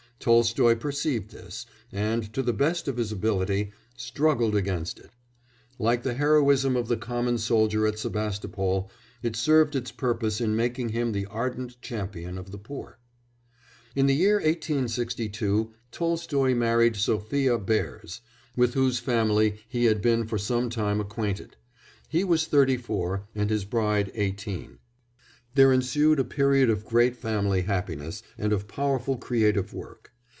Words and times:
Tolstoy 0.23 0.75
perceived 0.75 1.31
this 1.31 1.65
and, 1.91 2.31
to 2.33 2.43
the 2.43 2.53
best 2.53 2.87
of 2.87 2.97
his 2.97 3.11
ability, 3.11 3.71
struggled 3.97 4.55
against 4.55 4.99
it; 4.99 5.09
like 5.79 6.03
the 6.03 6.13
heroism 6.13 6.75
of 6.75 6.87
the 6.87 6.95
common 6.95 7.39
soldier 7.39 7.87
at 7.87 7.97
Sebastopol, 7.97 8.91
it 9.23 9.35
served 9.35 9.75
its 9.75 9.91
purpose 9.91 10.39
in 10.39 10.55
making 10.55 10.89
him 10.89 11.11
the 11.11 11.25
ardent 11.25 11.81
champion 11.81 12.37
of 12.37 12.51
the 12.51 12.59
poor. 12.59 12.99
In 13.95 14.05
the 14.05 14.13
year 14.13 14.35
1862 14.35 15.73
Tolstoy 15.91 16.53
married 16.53 16.95
Sophia 16.97 17.57
Behrs, 17.57 18.21
with 18.55 18.75
whose 18.75 18.99
family 18.99 19.59
he 19.67 19.85
had 19.85 20.03
been 20.03 20.27
for 20.27 20.37
some 20.37 20.69
time 20.69 21.01
acquainted; 21.01 21.57
he 22.09 22.23
was 22.23 22.45
thirty 22.45 22.77
four 22.77 23.27
and 23.33 23.49
his 23.49 23.65
bride 23.65 24.11
eighteen. 24.13 24.77
There 25.55 25.73
ensued 25.73 26.19
a 26.19 26.23
period 26.23 26.69
of 26.69 26.85
great 26.85 27.15
family 27.17 27.63
happiness 27.63 28.21
and 28.37 28.53
of 28.53 28.67
powerful 28.69 29.17
creative 29.17 29.73
work. 29.73 30.09